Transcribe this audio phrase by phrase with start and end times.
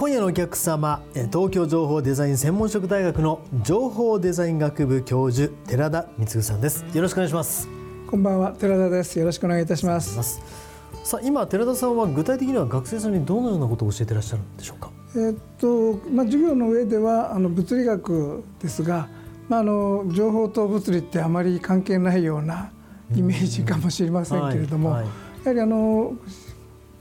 [0.00, 6.86] 今夜のお客様東京情報デザイン専門職大学の情報デザイン学部教授寺田光さんです。
[6.94, 7.68] よろしくお願いします。
[8.06, 9.18] こんばんは寺田です。
[9.18, 10.40] よろしくお願いいたします。
[11.04, 14.90] さあ今寺田さんは具体的には学生さんにどのようなことを教えていらっしゃるんでしょうか？
[15.14, 19.06] えー、っとまあ授業の上ではあの物理学ですが
[19.50, 22.72] まああの情報と物理ってあまり関係ないような
[23.14, 25.10] イメージかもしれませんけれども、はいはい、
[25.44, 26.14] やはりあの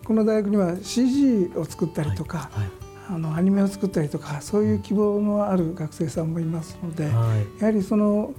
[0.03, 2.69] この大学には CG を作ったりとか、はい
[3.11, 8.33] あのアニメを作ったりとかそういう希望のある学生さんもいますので、はい、やはりその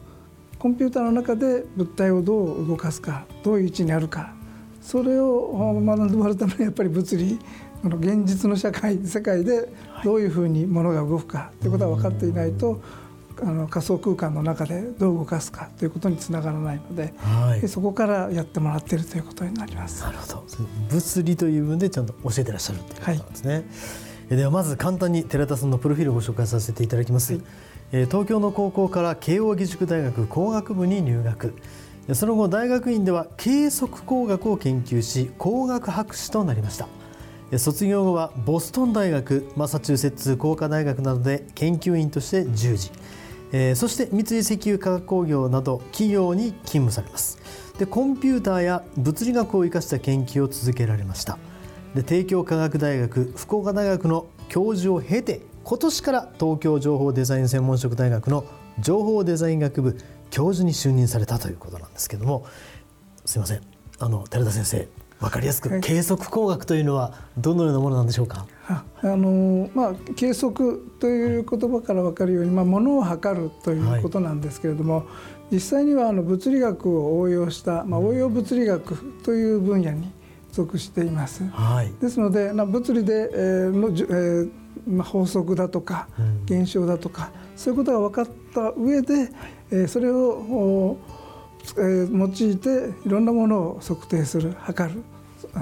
[0.61, 4.33] コンピューターの中で物体をどう動かすかどういう位置にあるか
[4.81, 7.39] それを学んでもらうためにやっぱり物理
[7.83, 9.69] この現実の社会世界で
[10.05, 12.83] どういうふうにものが動くかということは分かっていないと、
[13.41, 20.03] あの仮想空間の中でどう動かすかということにつながらないので、はい、そこからやってもらっているということになります。
[20.03, 20.45] なるほど。
[20.91, 23.55] 物理という部分でちゃんと教えてらっしゃるということなんですね。
[23.55, 23.65] はい
[24.31, 27.39] ではまず簡単に寺田さんのプロフィールをご紹介させていただきます、は
[27.99, 31.55] い、東京の高校から慶應義塾大学工学部に入学。
[32.13, 36.87] その後大学院では計測工学を研究し工学博士となりました。
[37.59, 42.93] 卒業後はボストン大学マサチューセッツ工科大学などで研究員として従事。
[43.75, 47.39] そして三井石油化学工業など企業に勤務されます。
[47.81, 51.39] でコンピューターや物理学を生かした研究を続けられました
[51.95, 58.45] で帝京科学大学福岡大学の教授を経て今年から東京情報デザイン専門職大学の
[58.79, 59.99] 情報デザイン学部
[60.31, 62.47] 教授に就任されたということなんですけども
[63.25, 63.61] すいません。
[63.99, 64.89] あの寺田先生
[65.21, 68.47] 分かりやすく、はい、計測工学というのはどのようなものなんでしょうか？
[68.67, 75.03] あのまあ、計測という言葉から分かるように、まあ、物を測るということなんですけれども、は
[75.51, 80.11] い、実際にはあの物理学を応用した、まあ、応用物理学という分野に
[80.53, 81.45] 属しています。
[81.45, 84.51] はい、ですので物理で、えーのえー
[84.87, 86.09] まあ、法則だとか
[86.45, 89.33] 現象だとか、うん、そういうことが分かった上で、はい、
[89.71, 90.97] えー、それを、
[91.77, 95.03] えー、用いていろんなものを測定する測る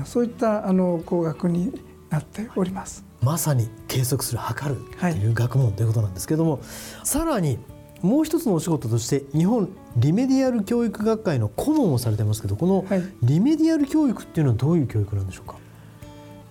[0.05, 1.73] そういったあの工学に
[2.11, 3.05] なっております。
[3.23, 6.61] まさに計測する測るという学問ということなんですけれども、はい、
[7.05, 7.59] さらに
[8.03, 12.85] もう一つのお仕事として日本リメディアル教育学会の顧問をされてますけどこの
[13.23, 15.57] リメディアル教育っていうのはどういう教育なんでしょうか、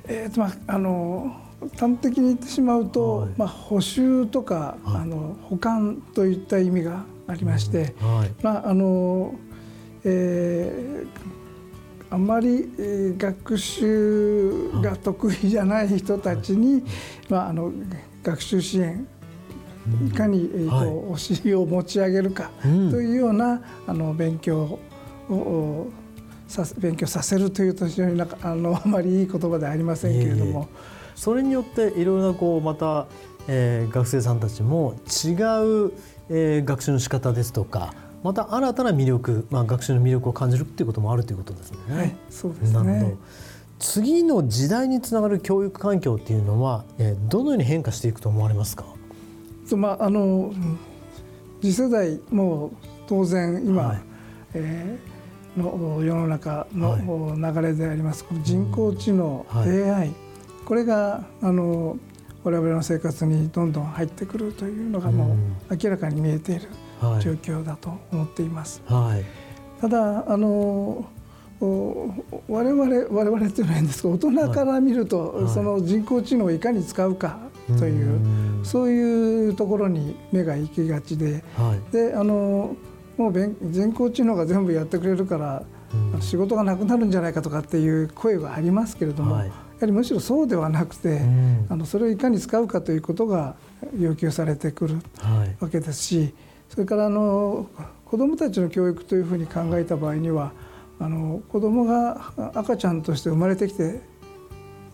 [0.07, 1.35] えーとまあ、あの
[1.77, 9.33] 端的に言ってしまうと、はい、まあ、補修とか、はい、あの保管といった意味がありまして、うんはい、まああの
[10.03, 12.69] えー、あまり
[13.17, 16.83] 学習が得意じゃない人たちに、
[17.29, 17.73] まあ、あの
[18.23, 19.07] 学習支援
[20.07, 24.79] いかに、えーとお尻を持ち上げるかというような、あの勉強
[25.29, 25.87] を
[26.47, 30.67] さ勉強させるというと非常になんかあのあまりいい言葉ではありませんけれども。
[31.15, 33.07] それによっていろいろなこうまた、
[33.47, 35.91] えー、学生さんたちも違う、
[36.29, 41.77] えー、学習の仕方ですとかまた新たな魅力、まあ、学習の魅力を感じるっていうこともあるということですね。
[41.89, 42.83] はい、そうですね。
[42.83, 43.17] なるほど。
[43.79, 48.85] 次の時代につながる教育環境っていうのは、えー、どのように変化していくと思われますか？
[49.75, 50.53] まあ、あの
[51.61, 52.71] 次世代も
[53.07, 54.01] 当然今、はい、
[54.53, 60.15] えー、の世の中の流れであります、人工知能、はい、AI
[60.65, 61.97] これがあの
[62.43, 65.35] 我々の生活にどんどん入ってくるというのがも
[65.69, 66.67] う明らかに見えている
[67.21, 68.81] 状況だと思っています。
[68.85, 69.25] はい、
[69.81, 71.05] ただあの
[71.59, 77.39] 我々我々というのは変ですが大人から見ると、その人工知能をいかに使うか
[77.77, 81.43] というそういうところに目が行きがちで,、
[81.91, 82.75] であの
[83.17, 83.33] もう
[83.63, 85.63] 人工知能が全部やってくれるから
[86.21, 89.45] 仕事がなくなるんじゃないかとかっていう声はありますけれども、は
[89.81, 91.21] りむしろそうではなくて、
[91.69, 93.55] あのそれをいかに使うかということが
[93.97, 94.95] 要求されてくる
[95.59, 96.33] わけですし、
[96.69, 97.67] それからあの
[98.05, 100.51] 子どもたちの教育というふうに考えた場合には
[100.99, 104.01] あの子どもが赤ちゃんとして生まれてきて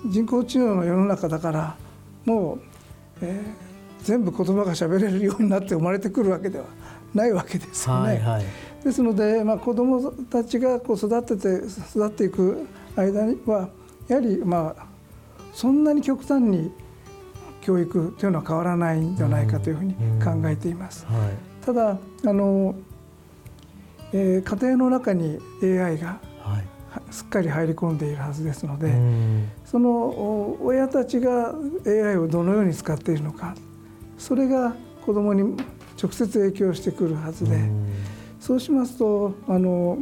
[0.06, 1.78] 人工知能の世の中だから
[2.26, 2.60] もう、
[3.22, 6.66] えー、全部言葉がしゃべれるようになって生まれてくるわけでは
[7.14, 8.08] ないわけですよね。
[8.08, 8.44] はいはい、
[8.84, 13.70] ですので、まあ、子どもたちがこう育てて育っていく間には
[14.08, 14.86] やはりまあ
[15.54, 16.72] そんなに極端に
[17.62, 21.06] 教育というのは変わらないんじゃないかというふうに考えています。
[21.06, 21.92] はい、ただ
[22.26, 22.76] あの、
[24.12, 26.20] えー、家庭の中に AI が
[27.14, 28.92] すっかり入り込んでいるはずですので、
[29.66, 31.54] その親たちが
[31.86, 33.56] AI をどのように使っているのか
[34.18, 34.74] それが
[35.06, 35.56] 子どもに
[36.02, 37.70] 直接影響してくるはずで、
[38.40, 40.00] そうしますとあの、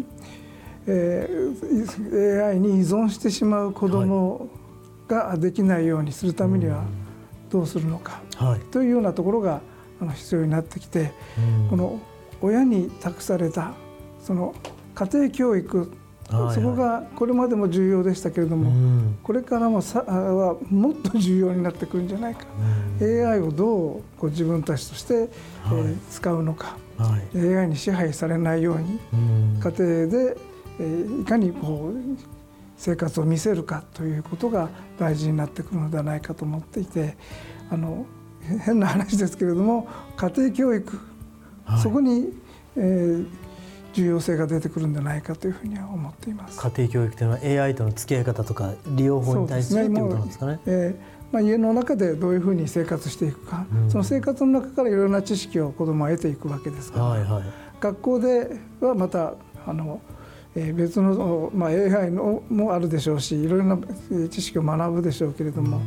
[0.88, 4.48] えー、AI に依存してしまう子ども
[5.10, 6.86] ができないようにするためには
[7.50, 9.60] どうするのか、はい、というようなところが
[10.16, 11.12] 必要になってきて、
[11.70, 12.00] この
[12.42, 13.74] 親に託された
[14.24, 14.56] その
[14.96, 15.92] 家庭教育
[16.32, 18.72] そこがこれまでも重要でしたけれども、
[19.22, 22.46] これからもさはもっと重要になってくるんじゃないか、
[23.02, 29.00] AI をどうこう自分たちとして、えー、使うのか、はい、AI に支配されないように、
[29.60, 29.72] 家庭
[30.08, 30.38] で、
[30.80, 32.42] えー、いかにこう
[32.78, 37.16] 生活を見せるかということが大事になってくるのではないかと思っていて
[37.70, 38.08] あの
[38.66, 41.00] 変な話ですけれども家庭教育、
[41.66, 42.34] はい、そこに、
[42.76, 43.28] えー、
[43.94, 46.60] 重要性が出てくるんじゃないかというふうには思っています。
[46.60, 50.60] 家庭教育というのは AI との付き合い方とか利用法に対する、ね、ということなんですかね。
[50.66, 57.44] えーまあ、家の中でどういうふうに生活していくか、うん、その生活の中からいろいろな知識を子どもは得ていくわけですから、はいはい、
[57.80, 58.50] 学校で
[58.82, 59.36] はまた
[59.66, 60.02] あの、
[60.56, 63.78] えー、別の、まあ、AI のもあるでしょうしいろいろな
[64.30, 65.82] 知識を学ぶでしょうけれども、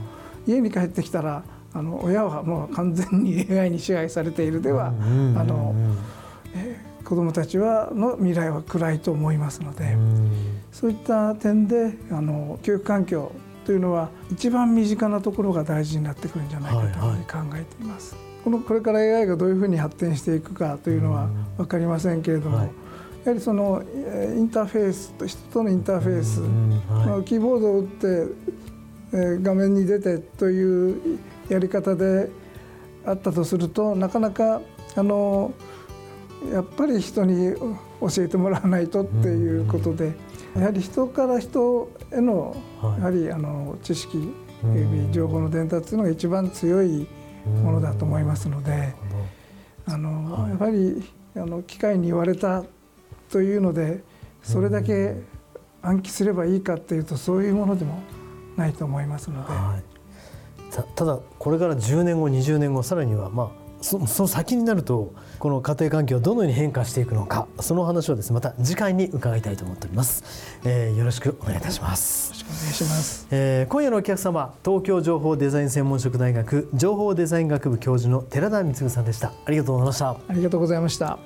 [0.46, 6.24] うん、家に帰ってきたらあの親はもう完全に AI に支配されているでは、うん、あの、えー
[7.04, 9.96] 子どもたちはの未来は暗いと思いますので
[10.72, 13.32] そういった点であの教育環境
[13.64, 18.14] というのは一番身近なところが大事になってくるんじゃないかというふうに考えています。
[18.14, 22.66] はいはい、このこれから AI がどういうふうに発展していくかというのは分かりませんけれども、はい、
[23.24, 23.82] やはりその
[24.36, 26.40] インターフェースと人とのインターフェース、
[27.10, 28.06] はい、キーボードを打って、
[29.12, 31.18] えー、画面に出てという
[31.48, 32.28] やり方で
[33.06, 34.60] あったとするとなかなか
[34.96, 35.52] あの
[36.52, 37.55] やっぱり人に
[38.00, 40.12] 教えてもらわないとっていうことで、
[40.56, 44.32] やはり人から人へのやはりあの知識、
[45.12, 47.06] 情報の伝達というのが一番強い
[47.62, 48.94] ものだと思いますので、
[49.87, 51.02] あのやはり
[51.37, 52.64] あの機械に言われた
[53.31, 54.02] というので
[54.43, 55.17] それだけ
[55.82, 58.00] 暗記すればいいかっていうとそういうものでも
[58.56, 59.52] ないと思いますので。
[59.52, 59.82] はい、
[60.94, 70.25] ただこれから10年後20年後さらにはまあその先になるとこの家庭環境どのように変化していくのかその話をですねまた次回に伺いたいと思っております、
[70.64, 72.28] えー、よろしくお願いいたします。
[72.28, 79.32] よろしくお願いします、えー、今夜のお客様東京情報デザイン専門職大学情報デザイン学部教授の寺田光さんでした。
[79.44, 80.10] ありがとうございました。
[80.10, 81.19] ありがとうございました。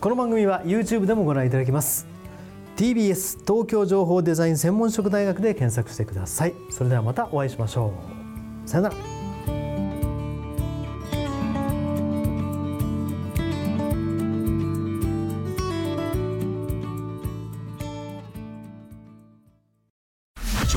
[0.00, 2.06] この番組は YouTube でもご覧いただけます。
[2.76, 6.54] TBS 東京情報デザイン専門職大学で検索してください。
[6.70, 7.92] それではまたお会いしましょ
[8.66, 8.68] う。
[8.68, 9.15] さよなら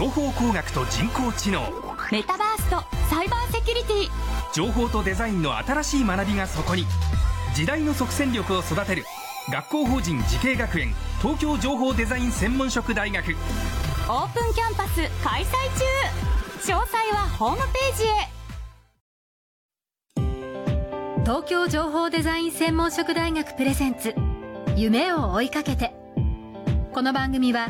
[0.09, 1.61] 情報工学と人工知能。
[2.11, 4.09] メタバースとサイバーセキュリティ。
[4.53, 6.85] 情報とデザインの新しい学びがそこに。
[7.53, 9.05] 時代の即戦力を育てる。
[9.51, 10.95] 学校法人慈恵学園。
[11.21, 13.35] 東京情報デザイン専門職大学。
[14.09, 16.73] オープンキャンパス開催中。
[16.73, 18.29] 詳細はホームページへ。
[21.23, 24.15] 東京情報デザイン専門職大学プレゼンツ。
[24.75, 25.93] 夢を追いかけて。
[26.93, 27.69] この番組は